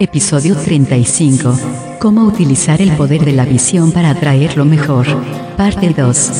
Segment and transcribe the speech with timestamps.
[0.00, 1.58] Episodio 35.
[1.98, 5.08] Cómo utilizar el poder de la visión para atraer lo mejor.
[5.56, 6.30] Parte 2.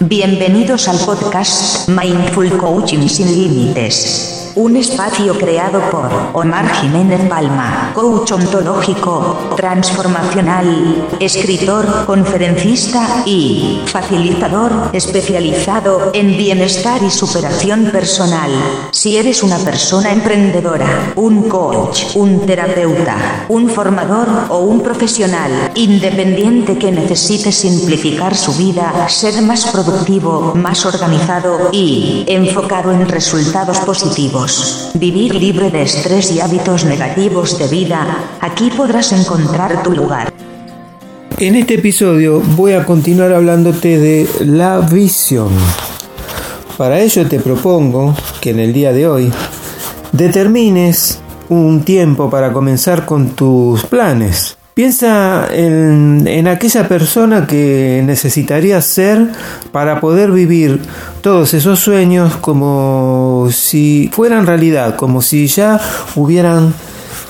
[0.00, 4.37] Bienvenidos al podcast Mindful Coaching sin Límites.
[4.58, 16.10] Un espacio creado por Omar Jiménez Palma, coach ontológico, transformacional, escritor, conferencista y facilitador especializado
[16.12, 18.50] en bienestar y superación personal.
[18.90, 26.76] Si eres una persona emprendedora, un coach, un terapeuta, un formador o un profesional independiente
[26.76, 34.47] que necesite simplificar su vida, ser más productivo, más organizado y enfocado en resultados positivos
[34.94, 38.18] Vivir libre de estrés y hábitos negativos de vida.
[38.40, 40.32] Aquí podrás encontrar tu lugar.
[41.38, 45.50] En este episodio voy a continuar hablándote de la visión.
[46.76, 49.32] Para ello te propongo que en el día de hoy
[50.12, 54.57] determines un tiempo para comenzar con tus planes.
[54.78, 59.32] Piensa en, aquella persona que necesitaría ser
[59.72, 60.80] para poder vivir
[61.20, 65.80] todos esos sueños como si fueran realidad, como si ya
[66.14, 66.72] hubieran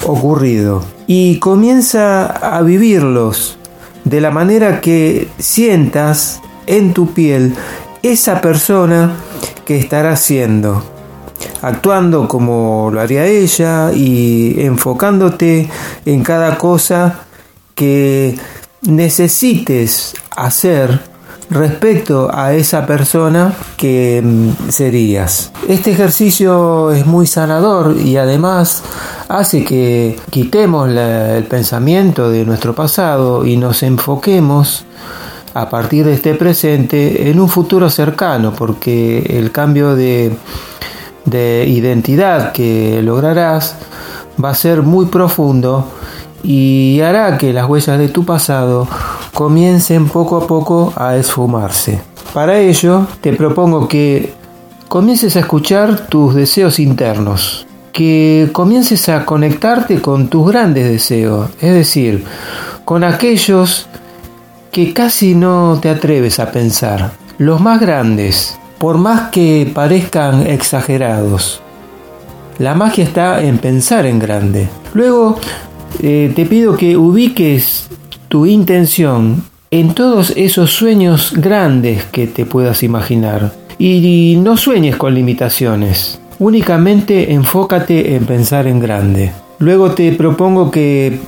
[0.04, 0.84] ocurrido.
[1.06, 3.56] Y comienza a vivirlos
[4.04, 7.54] de la manera que sientas en tu piel
[8.02, 9.14] esa persona
[9.64, 10.84] que estará siendo
[11.62, 15.68] actuando como lo haría ella y enfocándote
[16.04, 17.24] en cada cosa
[17.78, 18.36] que
[18.82, 21.00] necesites hacer
[21.48, 25.52] respecto a esa persona que mm, serías.
[25.68, 28.82] Este ejercicio es muy sanador y además
[29.28, 34.84] hace que quitemos el pensamiento de nuestro pasado y nos enfoquemos
[35.54, 40.36] a partir de este presente en un futuro cercano, porque el cambio de,
[41.24, 43.76] de identidad que lograrás
[44.42, 45.86] va a ser muy profundo
[46.42, 48.88] y hará que las huellas de tu pasado
[49.34, 52.00] comiencen poco a poco a esfumarse.
[52.32, 54.32] Para ello, te propongo que
[54.88, 61.74] comiences a escuchar tus deseos internos, que comiences a conectarte con tus grandes deseos, es
[61.74, 62.24] decir,
[62.84, 63.86] con aquellos
[64.70, 71.60] que casi no te atreves a pensar, los más grandes, por más que parezcan exagerados.
[72.58, 74.68] La magia está en pensar en grande.
[74.94, 75.38] Luego
[76.02, 77.88] eh, te pido que ubiques
[78.28, 83.52] tu intención en todos esos sueños grandes que te puedas imaginar.
[83.78, 86.20] Y no sueñes con limitaciones.
[86.38, 89.32] Únicamente enfócate en pensar en grande.
[89.58, 91.18] Luego te propongo que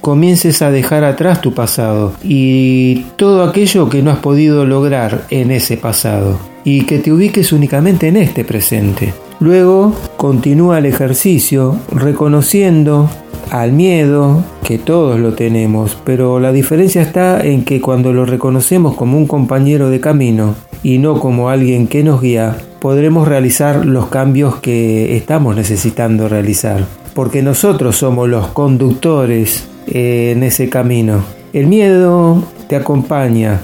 [0.00, 5.50] comiences a dejar atrás tu pasado y todo aquello que no has podido lograr en
[5.50, 9.12] ese pasado y que te ubiques únicamente en este presente.
[9.40, 13.08] Luego continúa el ejercicio reconociendo
[13.50, 18.94] al miedo, que todos lo tenemos, pero la diferencia está en que cuando lo reconocemos
[18.94, 24.06] como un compañero de camino y no como alguien que nos guía, podremos realizar los
[24.06, 31.22] cambios que estamos necesitando realizar, porque nosotros somos los conductores eh, en ese camino.
[31.52, 33.60] El miedo te acompaña,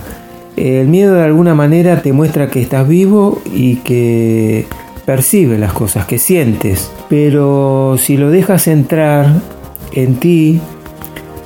[0.56, 4.66] el miedo de alguna manera te muestra que estás vivo y que
[5.04, 9.53] percibe las cosas que sientes, pero si lo dejas entrar
[9.94, 10.60] en ti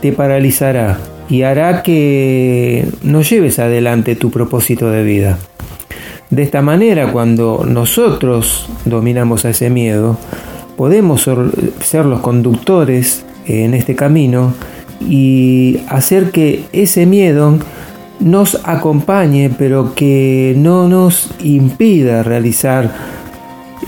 [0.00, 0.98] te paralizará
[1.28, 5.38] y hará que no lleves adelante tu propósito de vida.
[6.30, 10.18] De esta manera, cuando nosotros dominamos a ese miedo,
[10.76, 14.54] podemos ser los conductores en este camino
[15.00, 17.58] y hacer que ese miedo
[18.20, 22.92] nos acompañe, pero que no nos impida realizar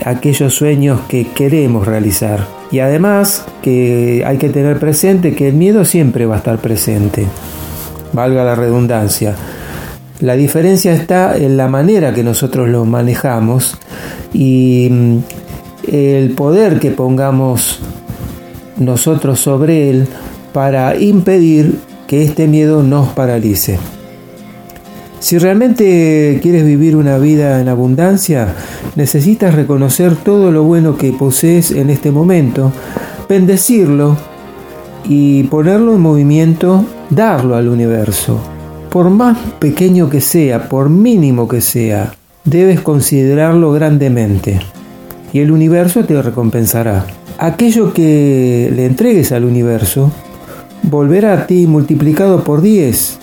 [0.05, 2.47] aquellos sueños que queremos realizar.
[2.71, 7.25] Y además que hay que tener presente que el miedo siempre va a estar presente,
[8.13, 9.35] valga la redundancia.
[10.19, 13.77] La diferencia está en la manera que nosotros lo manejamos
[14.33, 15.17] y mm,
[15.91, 17.79] el poder que pongamos
[18.77, 20.07] nosotros sobre él
[20.53, 23.79] para impedir que este miedo nos paralice.
[25.21, 28.55] Si realmente quieres vivir una vida en abundancia,
[28.95, 32.71] necesitas reconocer todo lo bueno que posees en este momento,
[33.29, 34.17] bendecirlo
[35.05, 38.39] y ponerlo en movimiento, darlo al universo.
[38.89, 44.59] Por más pequeño que sea, por mínimo que sea, debes considerarlo grandemente
[45.31, 47.05] y el universo te recompensará.
[47.37, 50.11] Aquello que le entregues al universo
[50.81, 53.20] volverá a ti multiplicado por 10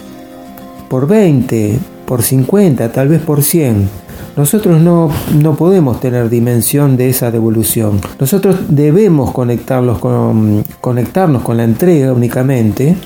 [0.88, 3.88] por 20, por 50, tal vez por 100.
[4.37, 8.00] Nosotros no, no podemos tener dimensión de esa devolución.
[8.20, 12.96] Nosotros debemos conectarlos con, conectarnos con la entrega únicamente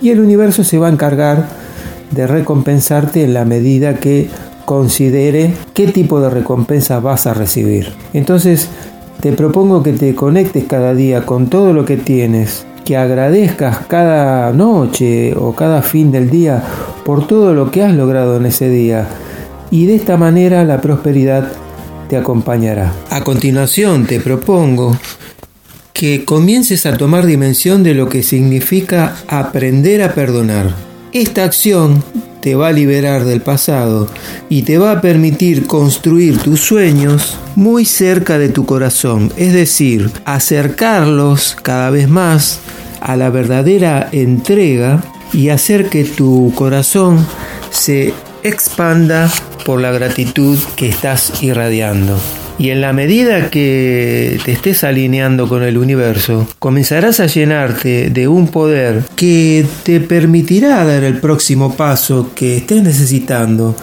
[0.00, 1.48] y el universo se va a encargar
[2.10, 4.28] de recompensarte en la medida que
[4.64, 7.88] considere qué tipo de recompensa vas a recibir.
[8.12, 8.68] Entonces,
[9.20, 14.50] te propongo que te conectes cada día con todo lo que tienes, que agradezcas cada
[14.50, 16.64] noche o cada fin del día
[17.04, 19.06] por todo lo que has logrado en ese día
[19.70, 21.52] y de esta manera la prosperidad
[22.08, 22.94] te acompañará.
[23.10, 24.96] A continuación te propongo
[25.92, 30.74] que comiences a tomar dimensión de lo que significa aprender a perdonar.
[31.12, 32.02] Esta acción
[32.40, 34.08] te va a liberar del pasado
[34.48, 40.10] y te va a permitir construir tus sueños muy cerca de tu corazón, es decir,
[40.24, 42.60] acercarlos cada vez más
[43.00, 45.02] a la verdadera entrega
[45.32, 47.26] y hacer que tu corazón
[47.70, 48.12] se
[48.42, 49.30] expanda
[49.64, 52.18] por la gratitud que estás irradiando.
[52.58, 58.26] Y en la medida que te estés alineando con el universo, comenzarás a llenarte de
[58.26, 63.76] un poder que te permitirá dar el próximo paso que estés necesitando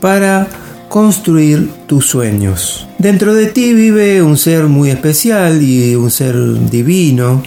[0.00, 0.48] para
[0.88, 2.88] construir tus sueños.
[2.98, 6.36] Dentro de ti vive un ser muy especial y un ser
[6.70, 7.42] divino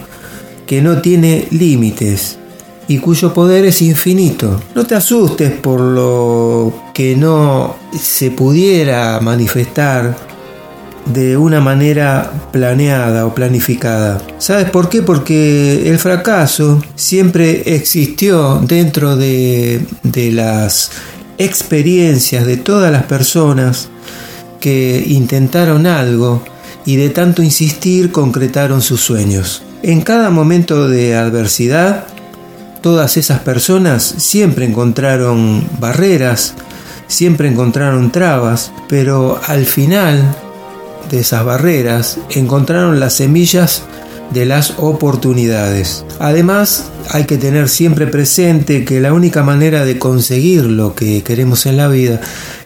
[0.69, 2.38] que no tiene límites
[2.88, 4.62] y cuyo poder es infinito.
[4.75, 10.16] No te asustes por lo que no se pudiera manifestar
[11.07, 14.21] de una manera planeada o planificada.
[14.38, 15.01] ¿Sabes por qué?
[15.01, 20.92] Porque el fracaso siempre existió dentro de, de las
[21.39, 23.89] experiencias de todas las personas
[24.60, 26.44] que intentaron algo
[26.89, 29.62] y de tanto insistir concretaron sus sueños.
[29.83, 32.06] En cada momento de adversidad,
[32.81, 36.56] todas esas personas siempre encontraron barreras,
[37.06, 40.36] siempre encontraron trabas, pero al final
[41.12, 43.83] de esas barreras encontraron las semillas
[44.31, 46.03] de las oportunidades.
[46.18, 51.68] Además, hay que tener siempre presente que la única manera de conseguir lo que queremos
[51.68, 52.19] en la vida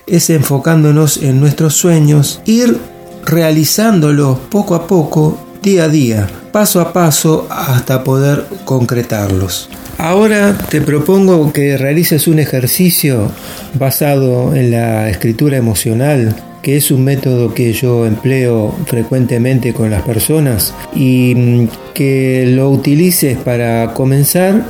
[0.08, 2.93] es enfocándonos en nuestros sueños, ir
[3.26, 9.70] realizándolos poco a poco, día a día, paso a paso, hasta poder concretarlos.
[9.98, 13.32] Ahora te propongo que realices un ejercicio
[13.76, 20.02] basado en la escritura emocional que es un método que yo empleo frecuentemente con las
[20.02, 24.64] personas y mm, que lo utilices para comenzar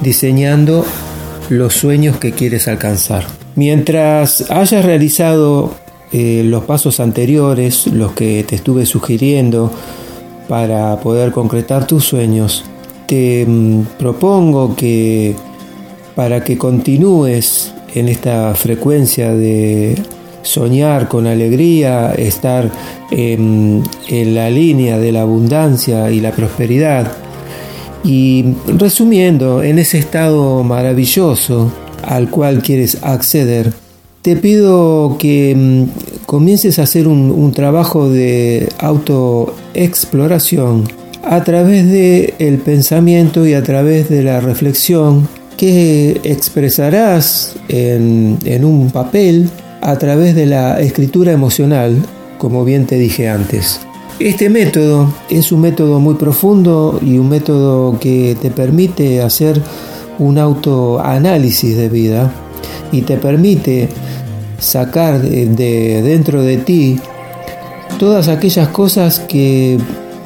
[0.00, 0.84] diseñando
[1.50, 3.26] los sueños que quieres alcanzar.
[3.56, 5.74] Mientras hayas realizado
[6.16, 9.68] eh, los pasos anteriores, los que te estuve sugiriendo
[10.48, 12.64] para poder concretar tus sueños,
[13.08, 15.34] te mm, propongo que
[16.14, 20.00] para que continúes en esta frecuencia de
[20.42, 22.70] soñar con alegría, estar
[23.10, 27.10] en, la línea de la abundancia y la prosperidad.
[28.04, 31.72] Y resumiendo, en ese estado maravilloso
[32.04, 33.72] al cual quieres acceder,
[34.24, 40.84] te pido que mm, comiences a hacer un, un trabajo de autoexploración
[41.22, 45.28] a través del el pensamiento y a través de la reflexión
[45.58, 49.50] que expresarás en, en un papel
[49.82, 51.94] a través de la escritura emocional,
[52.38, 53.78] como bien te dije antes.
[54.20, 59.60] Este método es un método muy profundo y un método que te permite hacer
[60.18, 62.32] un autoanálisis de vida
[62.90, 63.88] y te permite
[64.58, 66.98] sacar de, dentro de ti
[67.98, 69.78] todas aquellas cosas que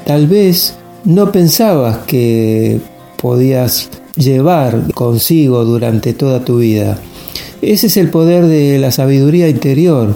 [0.07, 2.81] tal vez no pensabas que
[3.21, 6.99] podías llevar consigo durante toda tu vida.
[7.63, 10.15] Ese es el poder de la sabiduría interior,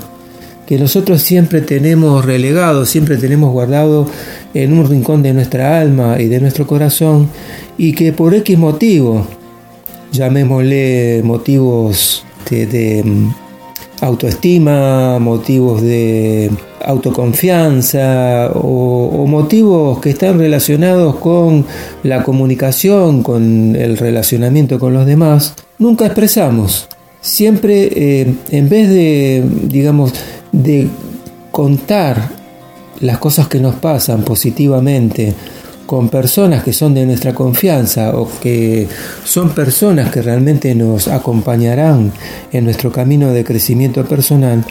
[0.66, 4.06] que nosotros siempre tenemos relegado, siempre tenemos guardado
[4.54, 7.28] en un rincón de nuestra alma y de nuestro corazón,
[7.76, 9.26] y que por X motivo,
[10.12, 13.04] llamémosle motivos de,
[14.02, 16.50] autoestima, motivos de
[16.84, 21.64] autoconfianza o, motivos que están relacionados con
[22.02, 26.88] la comunicación, con el relacionamiento con los demás, nunca expresamos.
[27.20, 30.12] Siempre eh, en vez de, digamos,
[30.50, 30.88] de
[31.52, 32.30] contar
[33.00, 35.32] las cosas que nos pasan positivamente
[35.86, 38.88] con personas que son de nuestra confianza o que
[39.24, 42.12] son personas que realmente nos acompañarán
[42.52, 44.64] en nuestro camino de crecimiento personal,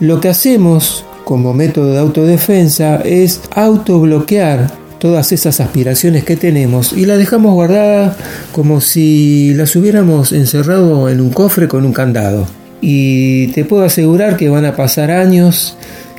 [0.00, 7.04] lo que hacemos como método de autodefensa es autobloquear todas esas aspiraciones que tenemos y
[7.04, 8.16] las dejamos guardadas
[8.52, 12.46] como si las hubiéramos encerrado en un cofre con un candado.
[12.80, 15.76] y te puedo asegurar que van a pasar años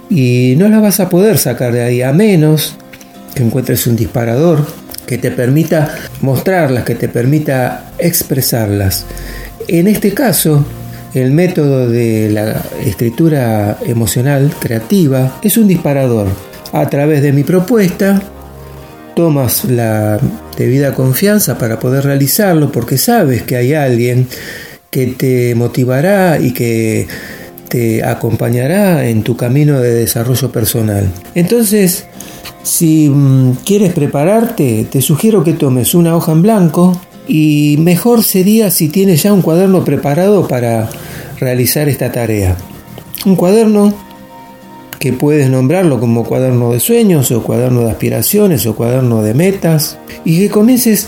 [0.10, 2.76] y no las vas a poder sacar de ahí a menos
[3.44, 4.66] encuentres un disparador
[5.06, 9.06] que te permita mostrarlas, que te permita expresarlas.
[9.68, 10.66] En este caso,
[11.14, 16.28] el método de la escritura emocional creativa es un disparador.
[16.74, 18.22] A través de mi propuesta,
[19.16, 20.20] tomas la
[20.58, 24.28] debida confianza para poder realizarlo porque sabes que hay alguien
[24.90, 27.08] que te motivará y que
[27.70, 31.10] te acompañará en tu camino de desarrollo personal.
[31.34, 32.06] Entonces,
[32.64, 38.70] si mm, quieres prepararte, te sugiero que tomes una hoja en blanco y mejor sería
[38.72, 40.90] si tienes ya un cuaderno preparado para
[41.40, 42.58] realizar esta tarea.
[43.26, 43.94] Un cuaderno
[45.00, 49.98] que puedes nombrarlo como cuaderno de sueños o cuaderno de aspiraciones o cuaderno de metas
[50.24, 51.08] y que comiences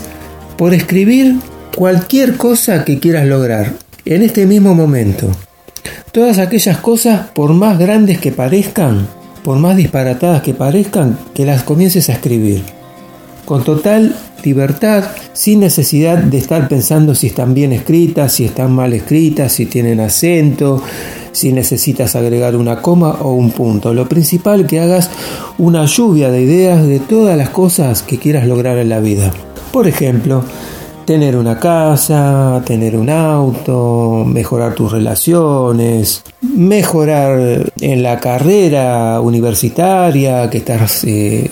[0.56, 1.36] por escribir
[1.74, 5.30] cualquier cosa que quieras lograr en este mismo momento.
[6.12, 9.06] Todas aquellas cosas, por más grandes que parezcan,
[9.42, 12.62] por más disparatadas que parezcan, que las comiences a escribir.
[13.44, 14.14] Con total
[14.44, 19.66] libertad, sin necesidad de estar pensando si están bien escritas, si están mal escritas, si
[19.66, 20.82] tienen acento,
[21.32, 23.94] si necesitas agregar una coma o un punto.
[23.94, 25.10] Lo principal que hagas
[25.58, 29.32] una lluvia de ideas de todas las cosas que quieras lograr en la vida.
[29.72, 30.44] Por ejemplo,
[31.08, 40.58] tener una casa, tener un auto, mejorar tus relaciones, mejorar en la carrera universitaria que
[40.58, 41.50] estás eh,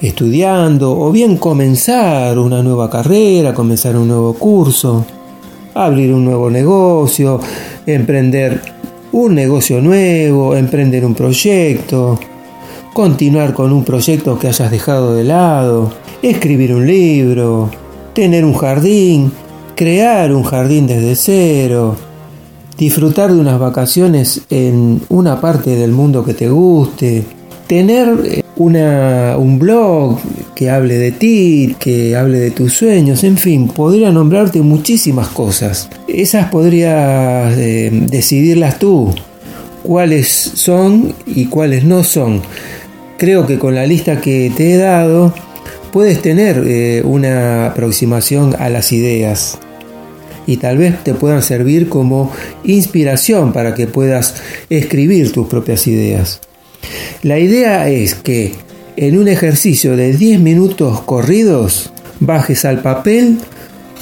[0.00, 5.04] estudiando, o bien comenzar una nueva carrera, comenzar un nuevo curso,
[5.74, 7.40] abrir un nuevo negocio,
[7.84, 8.62] emprender
[9.10, 12.16] un negocio nuevo, emprender un proyecto,
[12.94, 15.90] continuar con un proyecto que hayas dejado de lado,
[16.22, 17.70] escribir un libro,
[18.18, 19.30] tener un jardín,
[19.76, 21.94] crear un jardín desde cero,
[22.76, 27.22] disfrutar de unas vacaciones en una parte del mundo que te guste,
[27.68, 30.18] tener eh, una, un blog
[30.56, 35.88] que hable de ti, que hable de tus sueños, en fin, podría nombrarte muchísimas cosas.
[36.08, 39.14] Esas podrías eh, decidirlas tú,
[39.84, 42.42] cuáles son y cuáles no son.
[43.16, 45.32] Creo que con la lista que te he dado,
[45.92, 49.58] puedes tener eh, una aproximación a las ideas
[50.46, 52.32] y tal vez te puedan servir como
[52.64, 54.36] inspiración para que puedas
[54.70, 56.40] escribir tus propias ideas.
[57.22, 58.54] La idea es que
[58.96, 63.38] en un ejercicio de 10 minutos corridos bajes al papel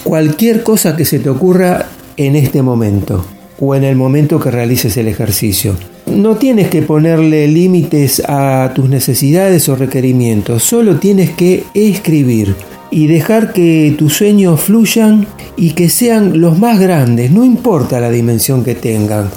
[0.04, 3.26] cualquier cosa que se te ocurra en este momento
[3.58, 5.76] o en el momento que realices el ejercicio.
[6.06, 12.54] No tienes que ponerle límites a tus necesidades o requerimientos, solo tienes que escribir
[12.90, 18.10] y dejar que tus sueños fluyan y que sean los más grandes, no importa la
[18.10, 19.28] dimensión que tengan,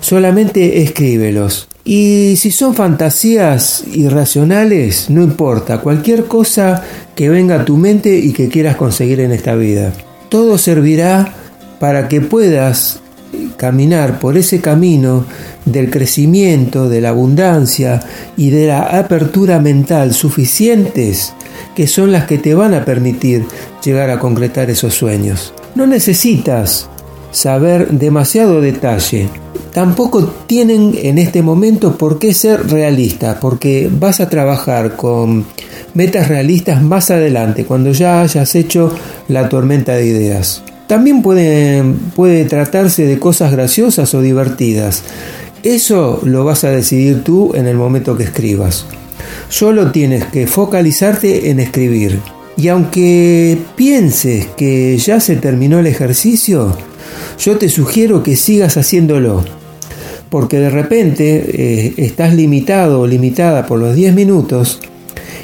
[0.00, 1.68] solamente escríbelos.
[1.84, 6.84] Y si son fantasías irracionales, no importa, cualquier cosa
[7.14, 9.92] que venga a tu mente y que quieras conseguir en esta vida.
[10.28, 11.32] Todo servirá
[11.80, 13.00] para que puedas
[13.56, 15.24] caminar por ese camino
[15.64, 18.00] del crecimiento, de la abundancia
[18.36, 21.32] y de la apertura mental suficientes
[21.74, 23.44] que son las que te van a permitir
[23.84, 25.52] llegar a concretar esos sueños.
[25.74, 26.88] No necesitas
[27.30, 29.28] saber demasiado detalle.
[29.72, 35.46] Tampoco tienen en este momento por qué ser realistas, porque vas a trabajar con
[35.94, 38.92] metas realistas más adelante, cuando ya hayas hecho
[39.28, 40.62] la tormenta de ideas.
[40.90, 45.04] También puede, tratarse de cosas graciosas o divertidas.
[45.62, 48.86] Eso lo vas a decidir tú en el momento que escribas.
[49.48, 52.18] Solo tienes que focalizarte en escribir.
[52.56, 56.76] Y aunque pienses que ya se terminó el ejercicio,
[57.38, 59.44] yo te sugiero que sigas haciéndolo.
[60.28, 64.80] Porque de repente eh, estás limitado o limitada por los 10 minutos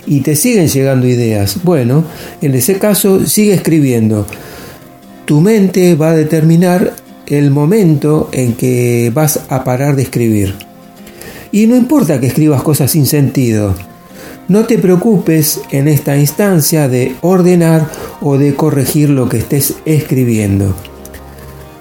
[0.09, 1.61] y te siguen llegando ideas.
[1.63, 2.03] Bueno,
[2.43, 4.27] en ese caso sigue escribiendo
[5.27, 6.95] tu mente va a determinar
[7.27, 10.55] el momento en que vas a parar de escribir.
[11.51, 13.75] Y no importa que escribas cosas sin sentido,
[14.49, 17.91] no te preocupes en esta instancia de ordenar
[18.21, 20.75] o de corregir lo que estés escribiendo.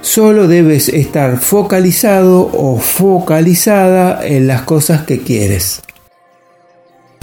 [0.02, 5.82] Solo debes estar focalizado o focalizada en las cosas que quieres.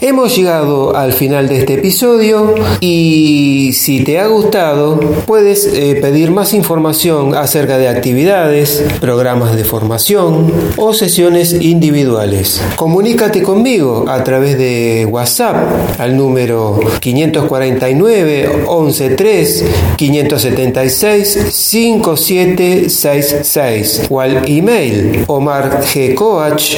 [0.04, 6.32] Hemos llegado al final de este episodio y si te ha gustado puedes eh, pedir
[6.32, 12.60] más información acerca de actividades, programas de formación o sesiones individuales.
[12.74, 25.22] Comunícate conmigo a través de WhatsApp al número 549 113 576 5766 o al email
[25.28, 26.74] omargcoach